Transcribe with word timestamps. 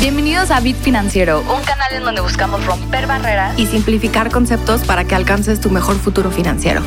Bienvenidos 0.00 0.52
a 0.52 0.60
Bit 0.60 0.76
Financiero, 0.76 1.40
un 1.40 1.60
canal 1.64 1.92
en 1.92 2.04
donde 2.04 2.20
buscamos 2.20 2.64
romper 2.64 3.08
barreras 3.08 3.58
y 3.58 3.66
simplificar 3.66 4.30
conceptos 4.30 4.82
para 4.82 5.02
que 5.02 5.16
alcances 5.16 5.60
tu 5.60 5.70
mejor 5.70 5.96
futuro 5.96 6.30
financiero. 6.30 6.82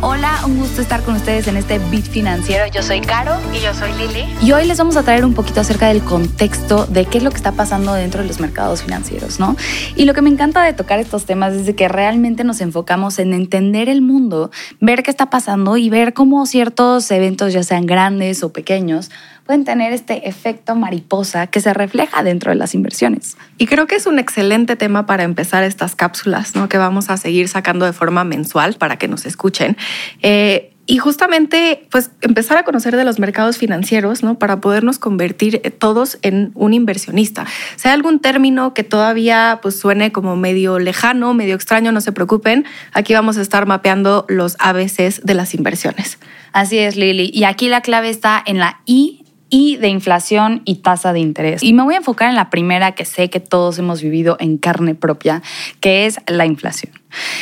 Hola, 0.00 0.40
un 0.46 0.56
gusto 0.56 0.80
estar 0.80 1.02
con 1.02 1.16
ustedes 1.16 1.48
en 1.48 1.56
este 1.56 1.80
Bit 1.90 2.06
Financiero. 2.06 2.66
Yo 2.72 2.82
soy 2.82 3.00
Caro 3.00 3.32
y 3.52 3.58
yo 3.58 3.74
soy 3.74 3.92
Lili. 3.94 4.24
Y 4.40 4.52
hoy 4.52 4.64
les 4.64 4.78
vamos 4.78 4.96
a 4.96 5.02
traer 5.02 5.24
un 5.24 5.34
poquito 5.34 5.60
acerca 5.60 5.88
del 5.88 6.02
contexto 6.02 6.86
de 6.86 7.04
qué 7.04 7.18
es 7.18 7.24
lo 7.24 7.30
que 7.30 7.36
está 7.36 7.50
pasando 7.52 7.94
dentro 7.94 8.22
de 8.22 8.28
los 8.28 8.38
mercados 8.38 8.84
financieros, 8.84 9.40
¿no? 9.40 9.56
Y 9.96 10.04
lo 10.04 10.14
que 10.14 10.22
me 10.22 10.30
encanta 10.30 10.62
de 10.62 10.72
tocar 10.72 11.00
estos 11.00 11.26
temas 11.26 11.52
es 11.54 11.66
de 11.66 11.74
que 11.74 11.88
realmente 11.88 12.44
nos 12.44 12.60
enfocamos 12.60 13.18
en 13.18 13.34
entender 13.34 13.88
el 13.88 14.02
mundo, 14.02 14.52
ver 14.78 15.02
qué 15.02 15.10
está 15.10 15.30
pasando 15.30 15.76
y 15.76 15.90
ver 15.90 16.14
cómo 16.14 16.46
ciertos 16.46 17.10
eventos, 17.10 17.52
ya 17.52 17.64
sean 17.64 17.86
grandes 17.86 18.44
o 18.44 18.52
pequeños, 18.52 19.10
pueden 19.46 19.64
tener 19.64 19.92
este 19.92 20.28
efecto 20.28 20.74
mariposa 20.74 21.46
que 21.48 21.60
se 21.60 21.74
refleja 21.74 22.22
dentro 22.22 22.50
de 22.50 22.56
las 22.56 22.74
inversiones. 22.74 23.36
Y 23.58 23.66
creo 23.66 23.86
que 23.86 23.96
es 23.96 24.06
un 24.06 24.18
excelente 24.18 24.76
tema 24.76 25.06
para 25.06 25.24
empezar 25.24 25.64
estas 25.64 25.94
cápsulas, 25.94 26.54
¿no? 26.54 26.68
Que 26.68 26.78
vamos 26.78 27.10
a 27.10 27.16
seguir 27.16 27.48
sacando 27.48 27.86
de 27.86 27.92
forma 27.92 28.24
mensual 28.24 28.74
para 28.74 28.96
que 28.96 29.08
nos 29.08 29.26
escuchen. 29.26 29.76
Eh, 30.22 30.70
y 30.90 30.98
justamente, 30.98 31.86
pues 31.88 32.10
empezar 32.20 32.58
a 32.58 32.64
conocer 32.64 32.96
de 32.96 33.04
los 33.04 33.20
mercados 33.20 33.58
financieros, 33.58 34.24
¿no? 34.24 34.40
Para 34.40 34.60
podernos 34.60 34.98
convertir 34.98 35.60
eh, 35.62 35.70
todos 35.70 36.18
en 36.22 36.50
un 36.56 36.74
inversionista. 36.74 37.46
Si 37.76 37.86
hay 37.86 37.94
algún 37.94 38.18
término 38.18 38.74
que 38.74 38.82
todavía 38.82 39.60
pues 39.62 39.78
suene 39.78 40.10
como 40.10 40.34
medio 40.34 40.80
lejano, 40.80 41.32
medio 41.32 41.54
extraño, 41.54 41.92
no 41.92 42.00
se 42.00 42.10
preocupen. 42.10 42.64
Aquí 42.92 43.14
vamos 43.14 43.38
a 43.38 43.42
estar 43.42 43.66
mapeando 43.66 44.26
los 44.28 44.56
ABCs 44.58 45.20
de 45.22 45.34
las 45.34 45.54
inversiones. 45.54 46.18
Así 46.52 46.78
es, 46.78 46.96
Lili. 46.96 47.30
Y 47.32 47.44
aquí 47.44 47.68
la 47.68 47.82
clave 47.82 48.08
está 48.08 48.42
en 48.44 48.58
la 48.58 48.80
I 48.84 49.19
y 49.50 49.76
de 49.76 49.88
inflación 49.88 50.62
y 50.64 50.76
tasa 50.76 51.12
de 51.12 51.20
interés. 51.20 51.62
Y 51.62 51.72
me 51.72 51.82
voy 51.82 51.94
a 51.94 51.98
enfocar 51.98 52.30
en 52.30 52.36
la 52.36 52.48
primera 52.48 52.92
que 52.92 53.04
sé 53.04 53.28
que 53.28 53.40
todos 53.40 53.78
hemos 53.78 54.00
vivido 54.00 54.36
en 54.40 54.56
carne 54.56 54.94
propia, 54.94 55.42
que 55.80 56.06
es 56.06 56.18
la 56.26 56.46
inflación. 56.46 56.92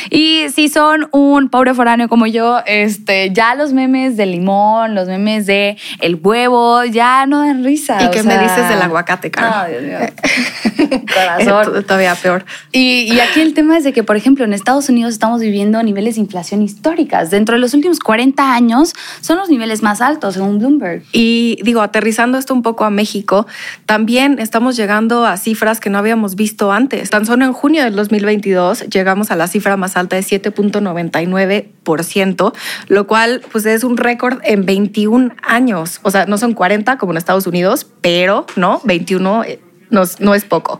Y 0.09 0.47
si 0.49 0.67
son 0.67 1.09
un 1.11 1.49
pobre 1.49 1.73
foráneo 1.73 2.09
como 2.09 2.25
yo, 2.25 2.59
este, 2.65 3.31
ya 3.31 3.53
los 3.55 3.71
memes 3.71 4.17
del 4.17 4.31
limón, 4.31 4.95
los 4.95 5.07
memes 5.07 5.45
de 5.45 5.77
el 5.99 6.15
huevo, 6.15 6.83
ya 6.85 7.25
no 7.27 7.39
dan 7.39 7.63
risa. 7.63 8.03
¿Y 8.03 8.09
qué 8.09 8.23
me 8.23 8.37
dices 8.39 8.67
del 8.67 8.81
aguacate, 8.81 9.29
cara? 9.29 9.67
Dios 9.67 9.83
mío. 9.83 9.99
Corazón. 10.89 11.83
Todavía 11.83 12.15
peor. 12.15 12.45
Y, 12.71 13.13
y, 13.13 13.19
aquí 13.19 13.41
el 13.41 13.53
tema 13.53 13.77
es 13.77 13.83
de 13.83 13.93
que, 13.93 14.03
por 14.03 14.15
ejemplo, 14.15 14.45
en 14.45 14.53
Estados 14.53 14.89
Unidos 14.89 15.13
estamos 15.13 15.41
viviendo 15.41 15.81
niveles 15.83 16.15
de 16.15 16.21
inflación 16.21 16.61
históricas. 16.61 17.31
Dentro 17.31 17.55
de 17.55 17.59
los 17.59 17.73
últimos 17.73 17.99
40 17.99 18.53
años 18.53 18.93
son 19.21 19.37
los 19.37 19.49
niveles 19.49 19.83
más 19.83 20.01
altos, 20.01 20.35
según 20.35 20.59
Bloomberg. 20.59 21.03
Y 21.11 21.59
digo, 21.63 21.81
aterrizando 21.81 22.37
esto 22.37 22.53
un 22.53 22.61
poco 22.61 22.85
a 22.85 22.89
México, 22.89 23.47
también 23.85 24.39
estamos 24.39 24.75
llegando 24.75 25.25
a 25.25 25.37
cifras 25.37 25.79
que 25.79 25.89
no 25.89 25.97
habíamos 25.97 26.35
visto 26.35 26.71
antes. 26.71 27.09
Tan 27.09 27.25
solo 27.25 27.45
en 27.45 27.53
junio 27.53 27.83
del 27.83 27.95
2022 27.95 28.89
llegamos 28.89 29.31
a 29.31 29.35
la 29.35 29.47
cifra 29.47 29.77
más 29.77 29.97
alta 29.97 30.15
de 30.15 30.21
7.99%, 30.23 32.53
lo 32.87 33.07
cual 33.07 33.41
pues 33.51 33.65
es 33.65 33.83
un 33.83 33.97
récord 33.97 34.39
en 34.43 34.65
21 34.65 35.33
años. 35.41 35.99
O 36.03 36.11
sea, 36.11 36.25
no 36.25 36.37
son 36.37 36.53
40 36.53 36.97
como 36.97 37.13
en 37.13 37.17
Estados 37.17 37.47
Unidos, 37.47 37.87
pero 38.01 38.45
no, 38.55 38.81
21 38.83 39.43
eh, 39.43 39.59
no, 39.89 40.03
no 40.19 40.35
es 40.35 40.45
poco. 40.45 40.79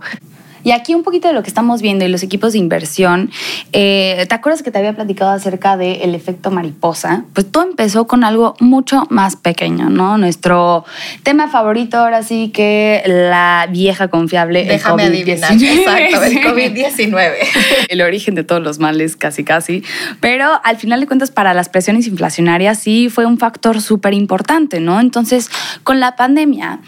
Y 0.63 0.71
aquí 0.71 0.93
un 0.93 1.03
poquito 1.03 1.27
de 1.27 1.33
lo 1.33 1.41
que 1.41 1.47
estamos 1.47 1.81
viendo 1.81 2.05
y 2.05 2.09
los 2.09 2.23
equipos 2.23 2.53
de 2.53 2.59
inversión. 2.59 3.31
Eh, 3.71 4.25
¿Te 4.27 4.35
acuerdas 4.35 4.63
que 4.63 4.71
te 4.71 4.77
había 4.77 4.93
platicado 4.93 5.31
acerca 5.31 5.77
del 5.77 6.15
efecto 6.15 6.51
mariposa? 6.51 7.23
Pues 7.33 7.49
todo 7.49 7.63
empezó 7.63 8.07
con 8.07 8.23
algo 8.23 8.55
mucho 8.59 9.07
más 9.09 9.35
pequeño, 9.35 9.89
¿no? 9.89 10.17
Nuestro 10.17 10.85
tema 11.23 11.47
favorito 11.47 11.97
ahora 11.97 12.23
sí 12.23 12.51
que 12.53 13.03
la 13.05 13.67
vieja 13.71 14.09
confiable. 14.09 14.65
Déjame 14.65 15.05
el 15.05 15.13
adivinar. 15.13 15.53
Exacto, 15.53 16.23
el 16.23 16.37
COVID-19. 16.41 17.33
el 17.89 18.01
origen 18.01 18.35
de 18.35 18.43
todos 18.43 18.61
los 18.61 18.79
males, 18.79 19.15
casi 19.15 19.43
casi. 19.43 19.83
Pero 20.19 20.59
al 20.63 20.77
final 20.77 20.99
de 20.99 21.07
cuentas, 21.07 21.31
para 21.31 21.53
las 21.53 21.69
presiones 21.69 22.07
inflacionarias 22.07 22.79
sí 22.79 23.09
fue 23.09 23.25
un 23.25 23.37
factor 23.37 23.81
súper 23.81 24.13
importante, 24.13 24.79
¿no? 24.79 24.99
Entonces, 24.99 25.49
con 25.83 25.99
la 25.99 26.15
pandemia 26.15 26.81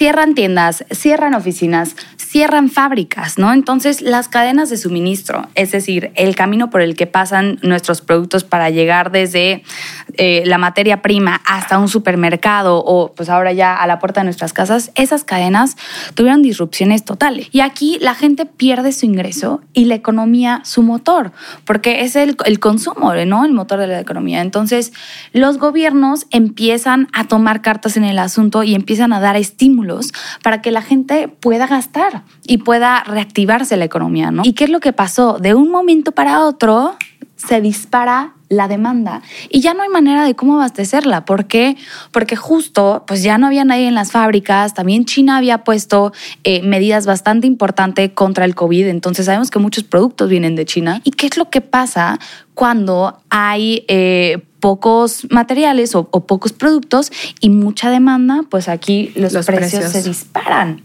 cierran 0.00 0.34
tiendas, 0.34 0.82
cierran 0.94 1.34
oficinas, 1.34 1.94
cierran 2.30 2.70
fábricas, 2.70 3.38
¿no? 3.38 3.52
Entonces, 3.52 4.02
las 4.02 4.28
cadenas 4.28 4.70
de 4.70 4.76
suministro, 4.76 5.48
es 5.56 5.72
decir, 5.72 6.12
el 6.14 6.36
camino 6.36 6.70
por 6.70 6.80
el 6.80 6.94
que 6.94 7.08
pasan 7.08 7.58
nuestros 7.62 8.02
productos 8.02 8.44
para 8.44 8.70
llegar 8.70 9.10
desde 9.10 9.64
eh, 10.14 10.44
la 10.46 10.56
materia 10.56 11.02
prima 11.02 11.40
hasta 11.44 11.76
un 11.80 11.88
supermercado 11.88 12.84
o 12.84 13.12
pues 13.14 13.28
ahora 13.30 13.52
ya 13.52 13.74
a 13.74 13.84
la 13.88 13.98
puerta 13.98 14.20
de 14.20 14.26
nuestras 14.26 14.52
casas, 14.52 14.92
esas 14.94 15.24
cadenas 15.24 15.76
tuvieron 16.14 16.40
disrupciones 16.40 17.04
totales. 17.04 17.48
Y 17.50 17.62
aquí 17.62 17.98
la 18.00 18.14
gente 18.14 18.46
pierde 18.46 18.92
su 18.92 19.06
ingreso 19.06 19.60
y 19.72 19.86
la 19.86 19.96
economía 19.96 20.60
su 20.64 20.82
motor, 20.82 21.32
porque 21.64 22.02
es 22.02 22.14
el, 22.14 22.36
el 22.44 22.60
consumo, 22.60 23.12
¿no? 23.12 23.44
El 23.44 23.54
motor 23.54 23.80
de 23.80 23.88
la 23.88 23.98
economía. 23.98 24.40
Entonces, 24.40 24.92
los 25.32 25.58
gobiernos 25.58 26.26
empiezan 26.30 27.08
a 27.12 27.26
tomar 27.26 27.60
cartas 27.60 27.96
en 27.96 28.04
el 28.04 28.20
asunto 28.20 28.62
y 28.62 28.76
empiezan 28.76 29.12
a 29.12 29.18
dar 29.18 29.34
estímulos 29.34 30.12
para 30.44 30.62
que 30.62 30.70
la 30.70 30.82
gente 30.82 31.26
pueda 31.26 31.66
gastar 31.66 32.19
y 32.46 32.58
pueda 32.58 33.02
reactivarse 33.04 33.76
la 33.76 33.84
economía, 33.84 34.30
¿no? 34.30 34.42
¿Y 34.44 34.52
qué 34.52 34.64
es 34.64 34.70
lo 34.70 34.80
que 34.80 34.92
pasó? 34.92 35.38
De 35.38 35.54
un 35.54 35.70
momento 35.70 36.12
para 36.12 36.40
otro 36.44 36.96
se 37.36 37.60
dispara 37.60 38.34
la 38.50 38.66
demanda 38.66 39.22
y 39.48 39.60
ya 39.60 39.74
no 39.74 39.82
hay 39.82 39.88
manera 39.88 40.24
de 40.24 40.34
cómo 40.34 40.56
abastecerla. 40.56 41.24
¿Por 41.24 41.46
qué? 41.46 41.76
Porque 42.10 42.36
justo 42.36 43.04
pues 43.06 43.22
ya 43.22 43.38
no 43.38 43.46
había 43.46 43.64
nadie 43.64 43.86
en 43.86 43.94
las 43.94 44.10
fábricas, 44.10 44.74
también 44.74 45.04
China 45.04 45.36
había 45.36 45.64
puesto 45.64 46.12
eh, 46.44 46.60
medidas 46.62 47.06
bastante 47.06 47.46
importantes 47.46 48.10
contra 48.12 48.44
el 48.44 48.54
COVID, 48.54 48.88
entonces 48.88 49.26
sabemos 49.26 49.50
que 49.50 49.58
muchos 49.60 49.84
productos 49.84 50.28
vienen 50.28 50.56
de 50.56 50.66
China. 50.66 51.00
¿Y 51.04 51.12
qué 51.12 51.28
es 51.28 51.36
lo 51.36 51.48
que 51.48 51.60
pasa 51.60 52.18
cuando 52.54 53.20
hay... 53.30 53.84
Eh, 53.88 54.44
pocos 54.60 55.26
materiales 55.30 55.94
o, 55.94 56.04
pocos 56.04 56.52
productos 56.52 57.10
y 57.40 57.48
mucha 57.48 57.90
demanda, 57.90 58.44
pues 58.50 58.68
aquí 58.68 59.10
los, 59.16 59.32
precios 59.46 59.90
se 59.90 60.02
disparan. 60.02 60.84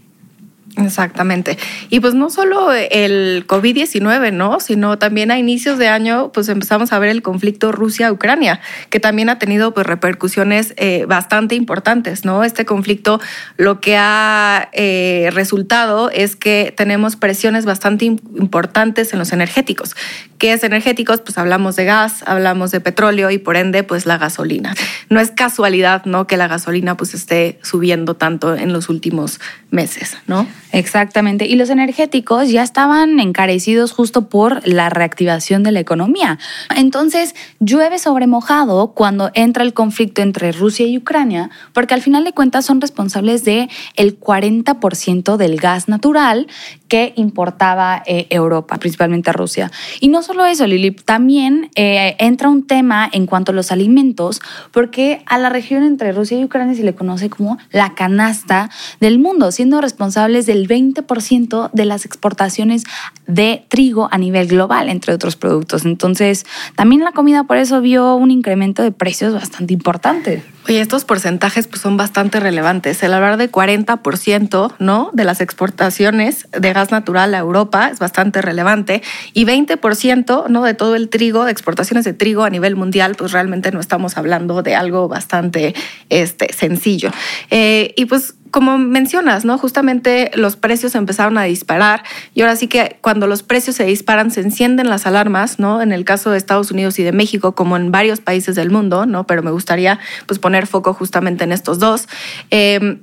Exactamente. 0.76 1.56
Y 1.88 2.00
pues 2.00 2.12
no 2.12 2.28
solo 2.28 2.70
el 2.72 3.46
COVID-19, 3.46 4.32
¿no? 4.32 4.60
Sino 4.60 4.98
también 4.98 5.30
a 5.30 5.38
inicios 5.38 5.78
de 5.78 5.88
año, 5.88 6.30
pues 6.32 6.50
empezamos 6.50 6.92
a 6.92 6.98
ver 6.98 7.08
el 7.08 7.22
conflicto 7.22 7.72
Rusia-Ucrania, 7.72 8.60
que 8.90 9.00
también 9.00 9.30
ha 9.30 9.38
tenido 9.38 9.72
pues 9.72 9.86
repercusiones 9.86 10.74
eh, 10.76 11.06
bastante 11.08 11.54
importantes, 11.54 12.26
¿no? 12.26 12.44
Este 12.44 12.66
conflicto 12.66 13.20
lo 13.56 13.80
que 13.80 13.96
ha 13.96 14.68
eh, 14.72 15.30
resultado 15.32 16.10
es 16.10 16.36
que 16.36 16.74
tenemos 16.76 17.16
presiones 17.16 17.64
bastante 17.64 18.04
importantes 18.04 19.14
en 19.14 19.18
los 19.18 19.32
energéticos. 19.32 19.96
¿Qué 20.38 20.52
es 20.52 20.62
energéticos? 20.62 21.22
Pues 21.22 21.38
hablamos 21.38 21.76
de 21.76 21.86
gas, 21.86 22.22
hablamos 22.26 22.70
de 22.70 22.80
petróleo 22.80 23.30
y 23.30 23.38
por 23.38 23.56
ende, 23.56 23.82
pues 23.82 24.04
la 24.04 24.18
gasolina. 24.18 24.74
No 25.08 25.20
es 25.20 25.30
casualidad, 25.30 26.04
¿no? 26.04 26.26
Que 26.26 26.36
la 26.36 26.48
gasolina 26.48 26.96
pues 26.96 27.14
esté 27.14 27.58
subiendo 27.62 28.14
tanto 28.14 28.54
en 28.54 28.72
los 28.72 28.88
últimos 28.88 29.40
meses, 29.70 30.16
¿no? 30.26 30.46
Exactamente. 30.72 31.46
Y 31.46 31.54
los 31.56 31.70
energéticos 31.70 32.50
ya 32.50 32.62
estaban 32.62 33.20
encarecidos 33.20 33.92
justo 33.92 34.28
por 34.28 34.66
la 34.66 34.90
reactivación 34.90 35.62
de 35.62 35.72
la 35.72 35.80
economía. 35.80 36.38
Entonces, 36.74 37.34
llueve 37.60 37.98
sobre 37.98 38.26
mojado 38.26 38.88
cuando 38.88 39.30
entra 39.34 39.62
el 39.64 39.74
conflicto 39.74 40.22
entre 40.22 40.52
Rusia 40.52 40.86
y 40.86 40.98
Ucrania, 40.98 41.50
porque 41.72 41.94
al 41.94 42.02
final 42.02 42.24
de 42.24 42.32
cuentas 42.32 42.64
son 42.64 42.80
responsables 42.80 43.44
de 43.44 43.68
el 43.96 44.18
40% 44.18 45.36
del 45.36 45.56
gas 45.56 45.88
natural 45.88 46.46
que 46.88 47.12
importaba 47.16 48.02
eh, 48.06 48.26
Europa, 48.30 48.78
principalmente 48.78 49.32
Rusia. 49.32 49.70
Y 50.00 50.08
no 50.08 50.22
solo 50.22 50.46
eso, 50.46 50.66
Lili, 50.66 50.90
también 50.92 51.70
eh, 51.74 52.16
entra 52.18 52.48
un 52.48 52.66
tema 52.66 53.08
en 53.12 53.26
cuanto 53.26 53.52
a 53.52 53.54
los 53.54 53.72
alimentos, 53.72 54.40
porque 54.72 54.95
a 55.26 55.38
la 55.38 55.48
región 55.48 55.82
entre 55.82 56.12
Rusia 56.12 56.38
y 56.38 56.44
Ucrania 56.44 56.74
se 56.74 56.82
le 56.82 56.94
conoce 56.94 57.28
como 57.28 57.58
la 57.70 57.94
canasta 57.94 58.70
del 59.00 59.18
mundo, 59.18 59.52
siendo 59.52 59.80
responsables 59.80 60.46
del 60.46 60.66
20% 60.66 61.70
de 61.72 61.84
las 61.84 62.04
exportaciones 62.04 62.84
de 63.26 63.64
trigo 63.68 64.08
a 64.10 64.18
nivel 64.18 64.48
global, 64.48 64.88
entre 64.88 65.12
otros 65.12 65.36
productos. 65.36 65.84
Entonces, 65.84 66.46
también 66.76 67.04
la 67.04 67.12
comida 67.12 67.44
por 67.44 67.58
eso 67.58 67.80
vio 67.80 68.16
un 68.16 68.30
incremento 68.30 68.82
de 68.82 68.92
precios 68.92 69.34
bastante 69.34 69.74
importante. 69.74 70.42
Oye, 70.68 70.80
estos 70.80 71.04
porcentajes 71.04 71.68
pues, 71.68 71.80
son 71.80 71.96
bastante 71.96 72.40
relevantes. 72.40 73.00
El 73.04 73.14
hablar 73.14 73.36
de 73.36 73.50
40% 73.50 74.74
¿no? 74.80 75.10
de 75.12 75.24
las 75.24 75.40
exportaciones 75.40 76.48
de 76.50 76.72
gas 76.72 76.90
natural 76.90 77.34
a 77.34 77.38
Europa 77.38 77.88
es 77.92 78.00
bastante 78.00 78.42
relevante 78.42 79.00
y 79.32 79.44
20% 79.44 80.48
¿no? 80.48 80.64
de 80.64 80.74
todo 80.74 80.96
el 80.96 81.08
trigo, 81.08 81.44
de 81.44 81.52
exportaciones 81.52 82.04
de 82.04 82.14
trigo 82.14 82.42
a 82.42 82.50
nivel 82.50 82.74
mundial, 82.74 83.14
pues 83.14 83.30
realmente 83.30 83.70
no 83.70 83.78
estamos 83.78 84.16
hablando 84.16 84.62
de 84.62 84.74
algo 84.74 85.06
bastante 85.06 85.74
este, 86.08 86.52
sencillo. 86.52 87.10
Eh, 87.50 87.94
y 87.96 88.06
pues 88.06 88.34
como 88.50 88.78
mencionas, 88.78 89.44
¿no? 89.44 89.58
Justamente 89.58 90.30
los 90.34 90.56
precios 90.56 90.94
empezaron 90.94 91.38
a 91.38 91.44
disparar 91.44 92.02
y 92.34 92.42
ahora 92.42 92.56
sí 92.56 92.68
que 92.68 92.98
cuando 93.00 93.26
los 93.26 93.42
precios 93.42 93.76
se 93.76 93.84
disparan 93.84 94.30
se 94.30 94.40
encienden 94.40 94.88
las 94.88 95.06
alarmas, 95.06 95.58
¿no? 95.58 95.82
En 95.82 95.92
el 95.92 96.04
caso 96.04 96.30
de 96.30 96.38
Estados 96.38 96.70
Unidos 96.70 96.98
y 96.98 97.02
de 97.02 97.12
México, 97.12 97.54
como 97.54 97.76
en 97.76 97.90
varios 97.90 98.20
países 98.20 98.54
del 98.54 98.70
mundo, 98.70 99.06
¿no? 99.06 99.26
Pero 99.26 99.42
me 99.42 99.50
gustaría 99.50 99.98
pues 100.26 100.38
poner 100.38 100.66
foco 100.66 100.94
justamente 100.94 101.44
en 101.44 101.52
estos 101.52 101.78
dos. 101.78 102.08
Eh, 102.50 102.98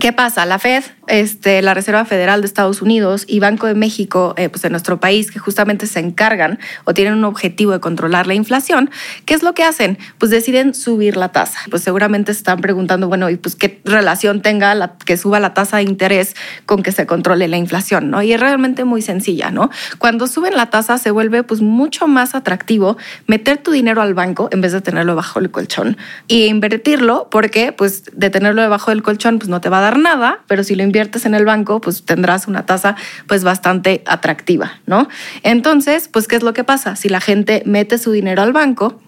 ¿Qué 0.00 0.12
pasa? 0.12 0.44
La 0.44 0.58
Fed 0.58 0.84
este, 1.06 1.60
la 1.62 1.74
Reserva 1.74 2.04
Federal 2.04 2.40
de 2.40 2.46
Estados 2.46 2.82
Unidos 2.82 3.24
y 3.26 3.40
Banco 3.40 3.66
de 3.66 3.74
México, 3.74 4.34
eh, 4.36 4.48
pues 4.48 4.62
de 4.62 4.70
nuestro 4.70 5.00
país, 5.00 5.30
que 5.30 5.38
justamente 5.38 5.86
se 5.86 6.00
encargan 6.00 6.58
o 6.84 6.94
tienen 6.94 7.14
un 7.14 7.24
objetivo 7.24 7.72
de 7.72 7.80
controlar 7.80 8.26
la 8.26 8.34
inflación, 8.34 8.90
¿qué 9.26 9.34
es 9.34 9.42
lo 9.42 9.54
que 9.54 9.64
hacen? 9.64 9.98
Pues 10.18 10.30
deciden 10.30 10.74
subir 10.74 11.16
la 11.16 11.30
tasa. 11.30 11.58
Pues 11.70 11.82
seguramente 11.82 12.32
se 12.32 12.38
están 12.38 12.60
preguntando, 12.60 13.08
bueno, 13.08 13.28
¿y 13.30 13.36
pues 13.36 13.56
qué 13.56 13.80
relación 13.84 14.42
tenga 14.42 14.74
la, 14.74 14.94
que 15.04 15.16
suba 15.16 15.40
la 15.40 15.54
tasa 15.54 15.78
de 15.78 15.84
interés 15.84 16.34
con 16.66 16.82
que 16.82 16.92
se 16.92 17.06
controle 17.06 17.48
la 17.48 17.56
inflación? 17.56 18.10
¿no? 18.10 18.22
Y 18.22 18.32
es 18.32 18.40
realmente 18.40 18.84
muy 18.84 19.02
sencilla, 19.02 19.50
¿no? 19.50 19.70
Cuando 19.98 20.26
suben 20.26 20.56
la 20.56 20.70
tasa 20.70 20.98
se 20.98 21.10
vuelve 21.10 21.42
pues 21.42 21.60
mucho 21.60 22.06
más 22.06 22.34
atractivo 22.34 22.96
meter 23.26 23.58
tu 23.58 23.70
dinero 23.70 24.00
al 24.02 24.14
banco 24.14 24.48
en 24.52 24.60
vez 24.60 24.72
de 24.72 24.80
tenerlo 24.80 25.14
bajo 25.14 25.38
el 25.38 25.50
colchón 25.50 25.96
y 26.28 26.46
invertirlo 26.46 27.28
porque 27.30 27.72
pues 27.72 28.04
de 28.12 28.30
tenerlo 28.30 28.62
debajo 28.62 28.90
del 28.90 29.02
colchón 29.02 29.38
pues 29.38 29.48
no 29.48 29.60
te 29.60 29.68
va 29.68 29.78
a 29.78 29.80
dar 29.84 29.98
nada, 29.98 30.40
pero 30.46 30.64
si 30.64 30.74
lo 30.74 30.82
inviertes 30.82 31.26
en 31.26 31.34
el 31.34 31.44
banco 31.44 31.80
pues 31.80 32.04
tendrás 32.04 32.46
una 32.46 32.66
tasa 32.66 32.96
pues 33.26 33.44
bastante 33.44 34.02
atractiva, 34.06 34.80
¿no? 34.86 35.08
Entonces, 35.42 36.08
pues 36.08 36.28
¿qué 36.28 36.36
es 36.36 36.42
lo 36.42 36.52
que 36.52 36.64
pasa? 36.64 36.96
Si 36.96 37.08
la 37.08 37.20
gente 37.20 37.62
mete 37.66 37.98
su 37.98 38.12
dinero 38.12 38.42
al 38.42 38.52
banco, 38.52 39.00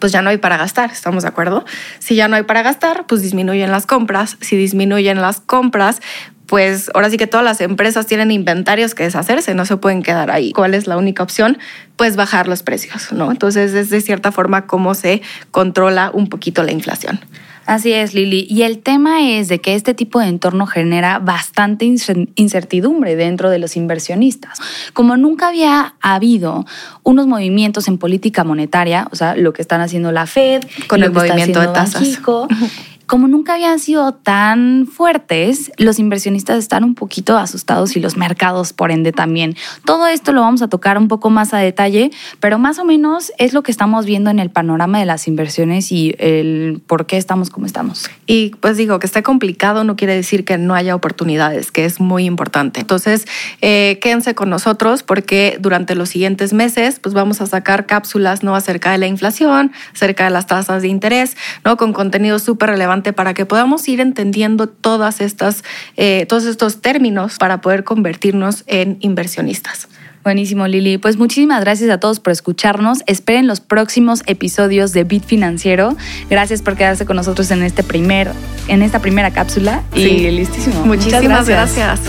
pues 0.00 0.12
ya 0.12 0.22
no 0.22 0.30
hay 0.30 0.38
para 0.38 0.56
gastar, 0.56 0.90
¿estamos 0.90 1.22
de 1.22 1.28
acuerdo? 1.28 1.64
Si 1.98 2.14
ya 2.14 2.28
no 2.28 2.36
hay 2.36 2.42
para 2.42 2.62
gastar, 2.62 3.06
pues 3.06 3.22
disminuyen 3.22 3.70
las 3.70 3.86
compras. 3.86 4.36
Si 4.40 4.56
disminuyen 4.56 5.20
las 5.20 5.40
compras, 5.40 6.00
pues 6.46 6.90
ahora 6.94 7.10
sí 7.10 7.16
que 7.16 7.26
todas 7.26 7.44
las 7.44 7.60
empresas 7.60 8.06
tienen 8.06 8.30
inventarios 8.30 8.94
que 8.94 9.04
deshacerse, 9.04 9.54
no 9.54 9.66
se 9.66 9.76
pueden 9.76 10.02
quedar 10.02 10.30
ahí. 10.30 10.52
¿Cuál 10.52 10.74
es 10.74 10.86
la 10.86 10.96
única 10.96 11.22
opción? 11.22 11.58
Pues 11.96 12.16
bajar 12.16 12.48
los 12.48 12.62
precios, 12.62 13.12
¿no? 13.12 13.30
Entonces 13.30 13.74
es 13.74 13.90
de 13.90 14.00
cierta 14.00 14.32
forma 14.32 14.66
cómo 14.66 14.94
se 14.94 15.20
controla 15.50 16.10
un 16.12 16.28
poquito 16.28 16.62
la 16.62 16.72
inflación. 16.72 17.20
Así 17.68 17.92
es, 17.92 18.14
Lili. 18.14 18.46
Y 18.48 18.62
el 18.62 18.78
tema 18.78 19.20
es 19.30 19.48
de 19.48 19.60
que 19.60 19.74
este 19.74 19.92
tipo 19.92 20.20
de 20.20 20.28
entorno 20.28 20.66
genera 20.66 21.18
bastante 21.18 21.84
incertidumbre 21.84 23.14
dentro 23.14 23.50
de 23.50 23.58
los 23.58 23.76
inversionistas. 23.76 24.58
Como 24.94 25.18
nunca 25.18 25.48
había 25.48 25.94
habido 26.00 26.64
unos 27.02 27.26
movimientos 27.26 27.86
en 27.88 27.98
política 27.98 28.42
monetaria, 28.42 29.06
o 29.12 29.16
sea, 29.16 29.36
lo 29.36 29.52
que 29.52 29.60
están 29.60 29.82
haciendo 29.82 30.12
la 30.12 30.24
Fed, 30.24 30.62
con 30.86 31.02
el 31.02 31.12
movimiento 31.12 31.60
de 31.60 31.68
tasas. 31.68 32.18
como 33.08 33.26
nunca 33.26 33.54
habían 33.54 33.78
sido 33.78 34.12
tan 34.12 34.86
fuertes, 34.86 35.72
los 35.78 35.98
inversionistas 35.98 36.58
están 36.58 36.84
un 36.84 36.94
poquito 36.94 37.38
asustados 37.38 37.96
y 37.96 38.00
los 38.00 38.18
mercados, 38.18 38.74
por 38.74 38.90
ende, 38.90 39.12
también. 39.12 39.56
Todo 39.86 40.06
esto 40.06 40.32
lo 40.32 40.42
vamos 40.42 40.60
a 40.60 40.68
tocar 40.68 40.98
un 40.98 41.08
poco 41.08 41.30
más 41.30 41.54
a 41.54 41.58
detalle, 41.58 42.10
pero 42.38 42.58
más 42.58 42.78
o 42.78 42.84
menos 42.84 43.32
es 43.38 43.54
lo 43.54 43.62
que 43.62 43.70
estamos 43.70 44.04
viendo 44.04 44.28
en 44.28 44.38
el 44.38 44.50
panorama 44.50 44.98
de 44.98 45.06
las 45.06 45.26
inversiones 45.26 45.90
y 45.90 46.14
el 46.18 46.82
por 46.86 47.06
qué 47.06 47.16
estamos 47.16 47.48
como 47.48 47.64
estamos. 47.64 48.10
Y 48.26 48.50
pues 48.60 48.76
digo, 48.76 48.98
que 48.98 49.06
esté 49.06 49.22
complicado 49.22 49.84
no 49.84 49.96
quiere 49.96 50.14
decir 50.14 50.44
que 50.44 50.58
no 50.58 50.74
haya 50.74 50.94
oportunidades, 50.94 51.72
que 51.72 51.86
es 51.86 52.00
muy 52.00 52.26
importante. 52.26 52.80
Entonces, 52.80 53.24
eh, 53.62 53.98
quédense 54.02 54.34
con 54.34 54.50
nosotros 54.50 55.02
porque 55.02 55.56
durante 55.58 55.94
los 55.94 56.10
siguientes 56.10 56.52
meses, 56.52 57.00
pues 57.00 57.14
vamos 57.14 57.40
a 57.40 57.46
sacar 57.46 57.86
cápsulas 57.86 58.42
¿no? 58.42 58.54
acerca 58.54 58.92
de 58.92 58.98
la 58.98 59.06
inflación, 59.06 59.72
acerca 59.94 60.24
de 60.24 60.30
las 60.30 60.46
tasas 60.46 60.82
de 60.82 60.88
interés, 60.88 61.38
¿no? 61.64 61.78
con 61.78 61.94
contenido 61.94 62.38
súper 62.38 62.68
relevante 62.68 62.97
para 63.02 63.34
que 63.34 63.46
podamos 63.46 63.88
ir 63.88 64.00
entendiendo 64.00 64.68
todas 64.68 65.20
estas, 65.20 65.64
eh, 65.96 66.26
todos 66.28 66.44
estos 66.44 66.80
términos 66.80 67.36
para 67.38 67.60
poder 67.60 67.84
convertirnos 67.84 68.64
en 68.66 68.98
inversionistas. 69.00 69.88
Buenísimo, 70.24 70.66
Lili. 70.66 70.98
Pues 70.98 71.16
muchísimas 71.16 71.60
gracias 71.60 71.88
a 71.90 72.00
todos 72.00 72.20
por 72.20 72.32
escucharnos. 72.32 73.02
Esperen 73.06 73.46
los 73.46 73.60
próximos 73.60 74.22
episodios 74.26 74.92
de 74.92 75.04
Bit 75.04 75.24
Financiero. 75.24 75.96
Gracias 76.28 76.60
por 76.60 76.76
quedarse 76.76 77.06
con 77.06 77.16
nosotros 77.16 77.50
en 77.50 77.62
este 77.62 77.82
primer, 77.82 78.32
en 78.66 78.82
esta 78.82 78.98
primera 78.98 79.30
cápsula. 79.30 79.82
Y 79.94 80.30
listísimo. 80.30 80.84
Muchísimas 80.84 81.48
gracias. 81.48 82.00